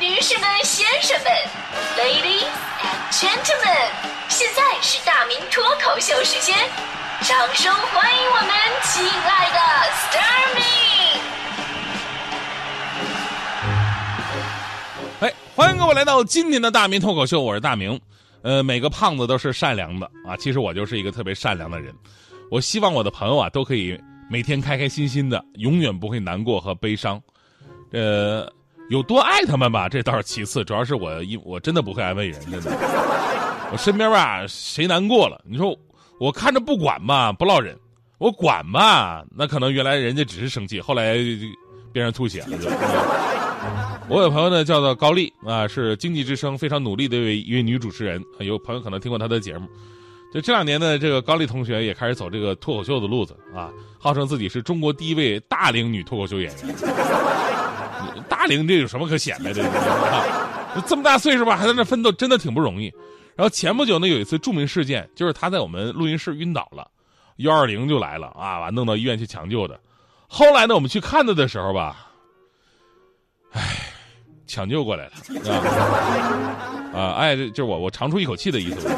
[0.00, 1.30] 女士们、先生们
[1.98, 2.48] ，Ladies
[2.80, 3.90] and Gentlemen，
[4.30, 6.56] 现在是大明脱口秀时间，
[7.20, 8.48] 掌声欢迎我们
[8.82, 9.58] 亲爱的
[9.92, 10.64] s t a r m y
[15.20, 18.00] 哎，欢迎各位来到今天的大明脱口秀，我是大明。
[18.40, 21.94] 呃，每个胖子都是善良的啊，其实我就是一个特别善良的人。
[22.50, 27.20] 我希望我的朋友啊，都可以每天开开心心的，永远不会难过和悲伤。
[27.92, 28.50] 呃，
[28.90, 32.76] 有多爱他们吧，这倒是其次，主要是我一我真的不会安慰人，真的。
[33.70, 35.78] 我身边吧，谁难过了，你说
[36.18, 37.72] 我看着不管吧，不落忍；
[38.18, 41.14] 我管吧，那可能原来人家只是生气，后来
[41.92, 42.58] 变成吐血了。
[42.58, 42.68] 就
[44.08, 48.20] 我有朋友呢，叫做高丽啊，是经济之声非常努力的一位一位女主持人。
[48.40, 49.68] 有朋友可能听过她的节目。
[50.34, 56.74] 就这两年呢，这个高丽同学也开始走这个脱口秀的路子啊，号称自己是中国第一位大龄女脱口秀演员。
[58.40, 59.62] 大龄这有什么可显摆的？
[60.86, 62.86] 这么大岁数吧，还在那奋斗，真的挺不容易。
[63.36, 66.90] 然后前不久呢，有一次著名事件，就是他在我们录音室晕倒了，
[67.36, 69.78] 幺二零就来了啊，完弄到医院去抢救的。
[70.26, 72.08] 后来呢，我们去看他的时候吧，
[73.52, 73.60] 唉。
[74.46, 75.12] 抢救过来了，
[76.92, 78.88] 啊， 啊，哎，就是我，我长出一口气的意思。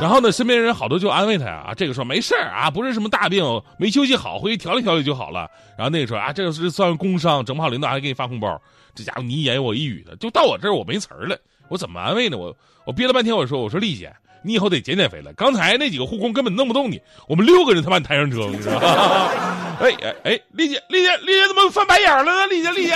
[0.00, 3.44] 然后呢，身边人好多就安慰他呀，啊，这个说没事啊，不是什么大病，
[3.78, 5.50] 没休息好，回去调理调理就好了。
[5.76, 8.60] 然后那个说啊，这个是算工伤，整不好领导还给你发红包。
[8.94, 11.36] 这家伙你一言我一语的，就到我这儿我没词儿了，
[11.68, 12.36] 我怎么安慰呢？
[12.36, 15.32] 我我憋了半天，我说我说丽姐，你以后得减减肥了。
[15.32, 19.30] 刚才那几个护工根本弄不动你，我们六个人才把你抬上车，你知道吗？
[19.80, 22.46] 哎哎哎，丽姐丽姐丽姐怎么翻白眼了呢？
[22.46, 22.94] 丽姐丽姐。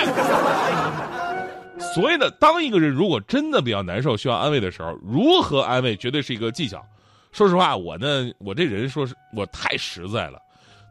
[1.94, 6.84] 所以呢，当一个人如果真的比较难受，需要安慰的时候，如何安慰绝对是一个技巧。
[7.32, 10.38] 说实话，我呢，我这人说是我太实在了，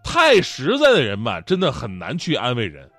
[0.03, 2.89] 太实在的人吧，真的很难去安慰人。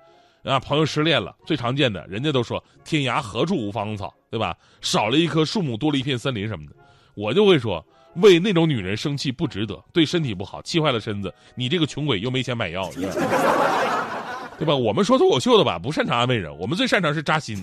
[0.45, 4.57] 啊，朋友失恋了，最常见的，人家都说天涯何处无芳草，对吧？
[4.81, 6.73] 少了一棵树木，多了一片森林什么的。
[7.15, 7.85] 我就会说，
[8.17, 11.33] 为那种女人生气不值得，对身体不好，气坏了身子。
[11.55, 12.91] 你这个穷鬼又没钱买药。
[14.63, 14.77] 对吧？
[14.77, 17.61] 我们说脱口秀的吧，不擅长安慰人，我们最擅长是扎心。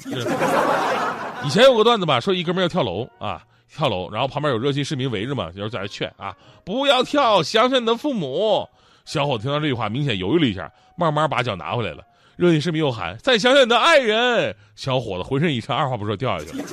[1.45, 3.41] 以前有个段子吧，说一哥们要跳楼啊，
[3.73, 8.67] 跳楼，然后旁边有热心市民围着嘛，就是在那劝啊，不要跳，想想你的父母。
[9.05, 12.03] 小伙子听到这句话，明显犹豫了一下，慢慢把脚拿回来了。
[12.35, 14.53] 热心市民又喊，再想想你的爱人。
[14.75, 16.65] 小伙子浑身一颤，二话不说掉下去了。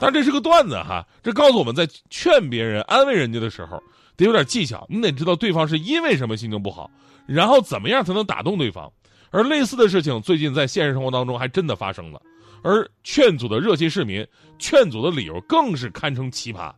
[0.00, 3.82] 但这是个段子哈，这告诉我们在劝别人、安慰人家的时候，
[4.16, 6.90] 得有点技巧，你得知道对方是因为什么心情不好。
[7.26, 8.92] 然后怎么样才能打动对方？
[9.30, 12.20] 而类似的事情最近在现实生活当中还真的发生了。
[12.62, 14.26] 而劝阻的热心市民，
[14.58, 16.72] 劝阻的理由更是堪称奇葩。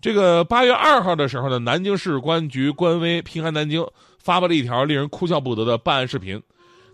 [0.00, 3.84] 这个八月二号的时候呢，南京市公安局官微“平安南京”
[4.18, 6.40] 发布了一条令人哭笑不得的办案视频。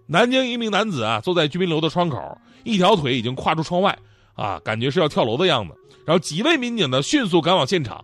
[0.07, 3.99] 南京一名男子啊，坐在居民楼的窗口，一条腿已经跨出窗外，
[4.35, 5.75] 啊，感觉是要跳楼的样子。
[6.07, 8.03] 然后几位民警呢，迅速赶往现场。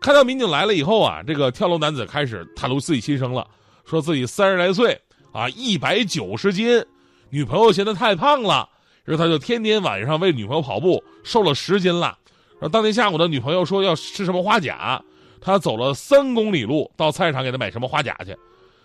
[0.00, 3.46] 看到民警来了以后啊，这个跳楼男子开始袒露自己心声了。
[3.84, 5.00] 说自己三十来岁
[5.32, 6.84] 啊，一百九十斤，
[7.30, 8.68] 女朋友嫌他太胖了，
[9.04, 12.16] 然后他就天天晚上为女朋友跑步，瘦了十斤了。
[12.60, 15.02] 然后当天下午的女朋友说要吃什么花甲，
[15.40, 18.34] 他走了三公里路到菜市场给他买什么花甲去，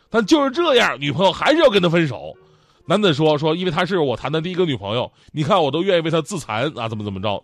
[0.09, 2.35] 但就是这样，女朋友还是要跟他分手。
[2.85, 7.41] 男子说说，因为他是我谈的第一个女朋友，你看我都愿意为她自残啊，怎么怎么着。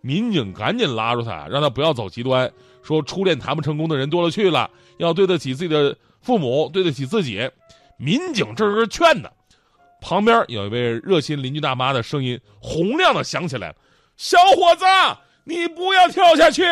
[0.00, 2.50] 民警赶紧拉住他，让他不要走极端，
[2.82, 5.96] 说初恋谈不成功的人多了去了，要对得起自己的。
[6.26, 7.48] 父母对得起自己，
[7.96, 9.28] 民警这是劝呢。
[10.00, 13.74] 旁边有一位热心邻居大妈的声音洪亮的响起来了
[14.18, 14.84] ：“小伙子，
[15.44, 16.64] 你不要跳下去，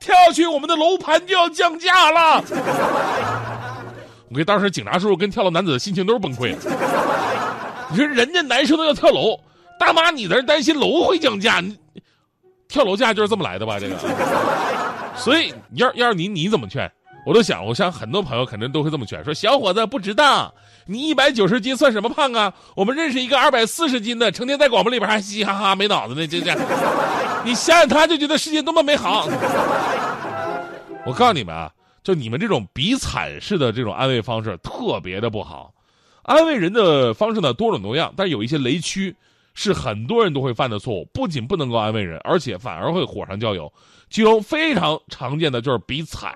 [0.00, 2.42] 跳下去我们的楼盘就要降价了。
[4.32, 6.58] ”我给当时警察叔叔跟跳楼男子的心情都是崩溃了。
[7.90, 9.38] 你说人家男生都要跳楼，
[9.78, 11.76] 大妈你在这担心楼会降价，你
[12.66, 13.78] 跳楼价就是这么来的吧？
[13.78, 13.96] 这个，
[15.16, 16.90] 所以要要是你你怎么劝？
[17.26, 20.54] 我都想，我想很多朋友肯定都会这么劝，说小伙子不值当，
[20.86, 22.54] 你一百九十斤算什么胖啊？
[22.76, 26.54] 我们认识一个二百四十斤的，成天在广播里边还嘻嘻哈哈没脑子呢，这这，
[27.44, 29.26] 你想想他就觉得世界多么美好。
[31.04, 31.68] 我告诉你们啊，
[32.04, 35.74] 就你们这种比惨式的这种安慰方式特别的不好。
[36.22, 39.12] 安慰人的方式呢多种多样，但是有一些雷区
[39.52, 43.72] 是很多人都会犯的错误，不仅不能够安慰人，而且反而会火上浇油。
[44.10, 46.32] 其中非常常见的就是比惨。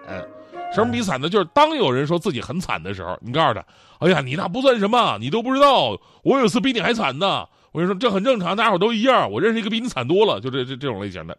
[0.72, 1.28] 什么比惨呢？
[1.28, 3.64] 就是当有人说自己很惨的时候，你告诉他
[3.99, 9.31] ：“哎呀，你那不算什么，你都不知道，我有次比你还惨呢。”我跟你说，这很正常，大家伙都一样。
[9.31, 11.38] 我认识一个比你惨多了，就这这这种类型的。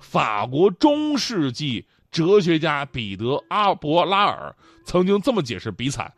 [0.00, 4.54] 法国中世纪哲学家彼得阿伯拉尔
[4.84, 6.12] 曾经这么解释比惨：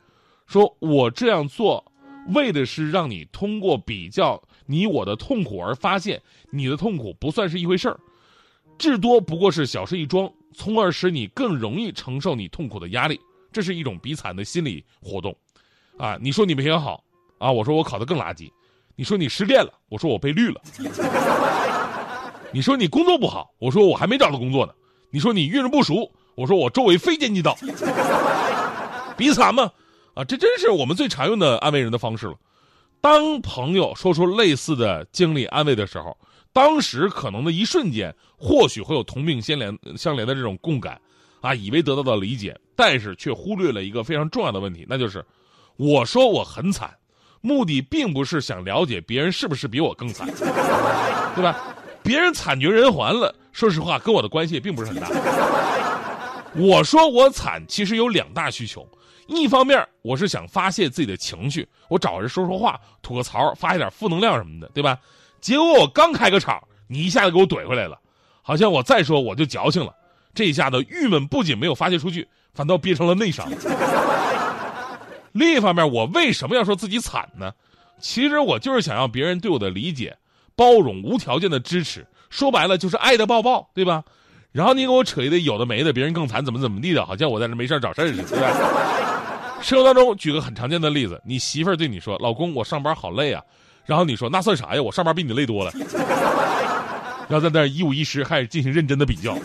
[0.47, 1.85] 说我这样做，
[2.35, 8.01] 为的是让你通过比较你我的痛苦而发现你的痛苦不算是一回事儿，
[8.79, 13.21] 至多不过是小事一桩，从而使你更容易承受你痛苦的压力。
[13.53, 15.35] 这是一种比惨的心理活动，
[15.97, 17.03] 啊，你说你没学好，
[17.39, 18.51] 啊，我说我考得更垃圾，
[18.97, 20.61] 你说你失恋了，我说我被绿了，
[22.53, 24.75] 你说你工作不好，我说我还没找到工作呢，
[25.11, 27.57] 你说你遇人不熟，我说我周围非奸即盗，
[29.17, 29.71] 比惨吗？
[30.13, 32.35] 啊，这真是我们最常用的安慰人的方式了。
[33.01, 36.15] 当朋友说出类似的经历安慰的时候，
[36.57, 40.99] 当时可能的一瞬间，或许会有同病相怜相怜的这种共感，
[41.43, 45.23] 啊，以为得到了理解，但是却忽略了一个非常重要的问题，那就是，
[45.77, 46.97] 我说我很惨，
[47.43, 50.27] 目的并不是想了解别人是不是比我更惨，
[51.35, 51.61] 对吧？
[52.03, 55.11] 别人惨绝人寰了，说实话跟我的关系也并不是很大。
[56.55, 58.89] 我说我惨，其实有两大需求。
[59.27, 64.99] 一方面，我是想发泄自己的情绪，我找人说说话，吐个槽，发一点负能量什么的，对吧？
[65.41, 67.99] 结果我刚开个场，你一下子给我怼回来了，
[68.43, 69.95] 好像我再说我就矫情了。
[70.35, 73.49] 这一下子郁闷不仅没有发泄出去，反倒憋成了内伤。
[75.33, 77.53] 另一方面，我为什么要说自己惨呢？
[77.99, 80.17] 其实我就是想要别人对我的理解、
[80.55, 84.05] 包容、无条件的支持，说白了就是爱的抱抱，对吧？
[84.53, 89.61] 然后你给我扯一堆有的没的，别人更惨，怎么怎么地的，好像我在这没事找事似的，对吧？
[89.63, 93.43] 生活当中，举个很常见的例子，你媳妇儿对你说：“老公，我上班好累啊。”
[93.87, 94.83] 然后你说：“那算啥呀？
[94.83, 95.73] 我上班比你累多了。”
[97.29, 99.37] 然后在那一五一十开始进行认真的比较。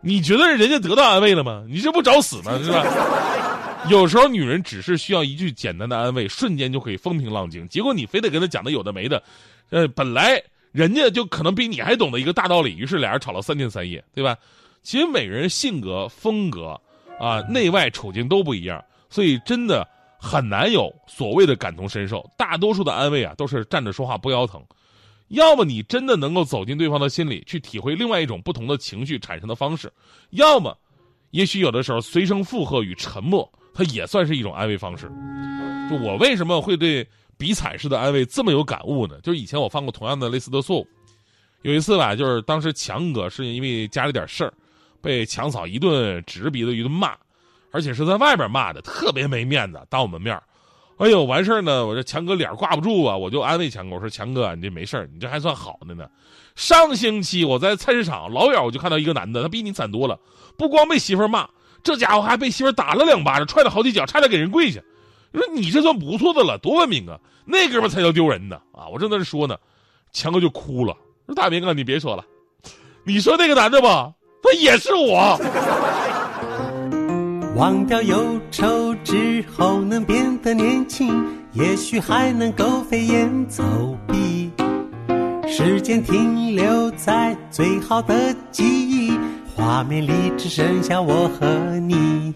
[0.00, 1.64] 你觉得人家得到安慰了吗？
[1.68, 2.58] 你这不找死吗？
[2.62, 2.84] 是吧？
[3.88, 7.68] 有时候女人只是需要一句简单的安慰，瞬间就可以风平浪静。
[7.68, 9.22] 结果你非得跟她讲的有的没的，
[9.70, 14.36] 呃，本来人家就可能比你还懂得一个大道理，于是俩人吵了三天三夜，对吧？
[14.82, 16.78] 其实每个人性格风格。
[17.20, 19.86] 啊，内外处境都不一样，所以真的
[20.24, 22.24] 很难有所谓的感同身受。
[22.38, 24.64] 大多数的安慰啊，都是站着说话不腰疼。
[25.28, 29.88] 要么你真的能够走进对方的心里，去体会另外一种不同的情绪产生的方式；
[30.30, 30.78] 要么，
[31.32, 35.10] 也许有的时候随声附和与沉默，它也算是一种安慰方式。
[35.90, 37.04] 就我为什么会对
[37.36, 39.18] 比惨式的安慰这么有感悟呢？
[39.22, 40.86] 就是以前我犯过同样的类似的错误。
[41.62, 44.54] 有一次吧，就是当时强哥是因为家里点事儿。
[45.00, 47.16] 被强嫂一顿直鼻子一顿骂，
[47.72, 50.40] 而且是在外边骂的，特别没面子，当我们面
[50.98, 56.06] 哎呦，完事儿呢，我这强哥脸挂不住啊，我就安慰强哥，我说强哥，你这没事你这还算好的呢。
[56.54, 60.20] 上星期我在菜市场老远我就看到一个男的，他比你惨多了，
[60.56, 61.48] 不光被媳妇骂，
[61.82, 64.80] 这家伙还被媳妇打了两巴掌，踹了好几脚，差点给人跪下。
[65.32, 67.18] 你说你这算不错的了，多文明啊！
[67.46, 68.86] 那哥们才叫丢人呢啊！
[68.86, 69.56] 我正在这说呢，
[70.12, 70.94] 强哥就哭了，
[71.26, 72.24] 说大明哥，你别说了，
[73.02, 74.12] 你说那个男的吧。
[74.44, 75.38] 他也是我。
[77.62, 83.62] 忘掉忧愁之后能变得年轻，也许还能够飞檐走
[84.08, 84.50] 壁。
[85.46, 89.16] 时间停留在最好的记忆，
[89.54, 92.34] 画面里只剩下我和你。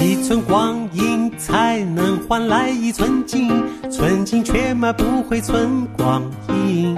[0.00, 3.52] 一寸光阴才能换来一寸金，
[3.88, 6.96] 寸金却买不回寸光阴，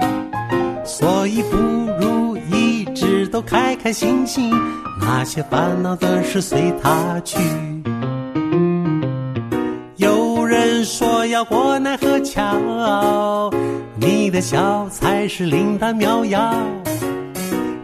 [0.83, 1.57] 所以不
[2.01, 2.24] 如。
[3.35, 4.49] 都开开心心，
[4.97, 7.37] 那些烦恼的事随他去。
[9.97, 13.51] 有人说要过奈何桥，
[13.97, 16.49] 你的笑才是灵丹妙药。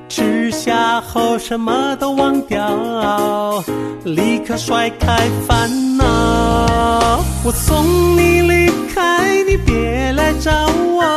[0.08, 3.62] 吃下后什么都忘掉，
[4.05, 7.20] 立刻甩开烦恼。
[7.43, 10.50] 我送你离开，你别来找
[10.93, 11.11] 我。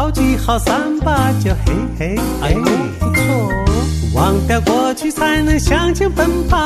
[0.00, 2.54] 好聚好散吧，就嘿嘿哎，
[2.98, 3.52] 不错。
[4.14, 6.64] 忘掉过去才能向前奔跑，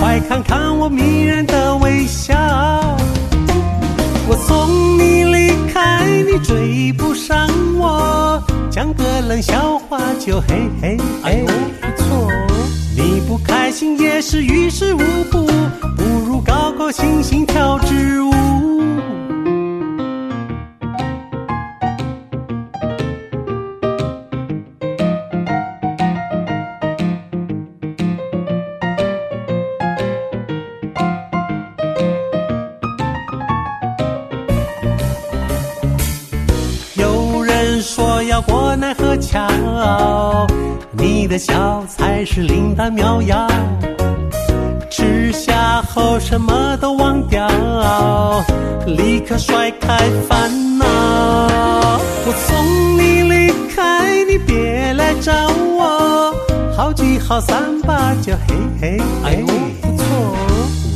[0.00, 2.34] 快看看我迷人的微笑。
[4.26, 7.48] 我送你离开，你追不上
[7.78, 11.44] 我，讲个冷笑话就嘿嘿哎，
[11.80, 12.28] 不错。
[12.96, 14.98] 你不开心也是于事无
[15.30, 15.46] 补，
[15.96, 18.31] 不如高高兴兴跳支舞。
[38.42, 39.46] 要过奈何桥，
[40.90, 43.46] 你的笑才是灵丹妙药。
[44.90, 47.46] 吃下后什么都忘掉，
[48.86, 49.96] 立刻甩开
[50.28, 50.86] 烦恼。
[52.24, 55.32] 我送你离开，你别来找
[55.76, 56.34] 我。
[56.76, 59.36] 好聚好散吧，就嘿嘿哎，
[59.82, 60.06] 不错。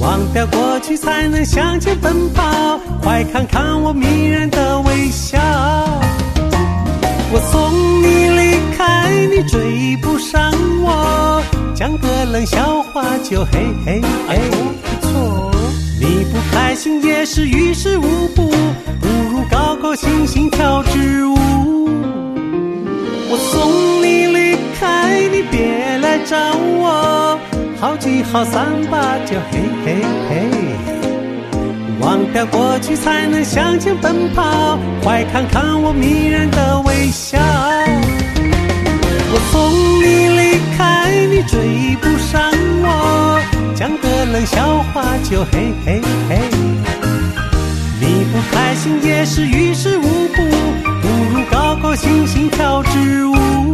[0.00, 5.38] 忘掉过去才能向前奔跑，快看看我迷人的微笑。
[7.36, 10.50] 我送你离开，你追不上
[10.82, 11.42] 我，
[11.74, 14.40] 讲个冷笑话就嘿嘿嘿。
[14.82, 15.50] 不错，
[16.00, 18.48] 你不开心也是于事无补，
[19.02, 21.36] 不如高高兴兴跳支舞。
[23.28, 27.38] 我送你离开，你别来找我，
[27.78, 29.96] 好聚好散吧，就嘿嘿
[30.30, 30.65] 嘿。
[32.36, 37.38] 忘掉过去才能向前奔跑，快看看我迷人的微笑。
[39.32, 42.52] 我送你离开，你追不上
[42.82, 43.40] 我，
[43.74, 46.38] 讲个冷笑话就嘿嘿嘿。
[47.98, 50.42] 你不开心也是于事无补，
[51.00, 53.65] 不如高高兴兴跳支舞。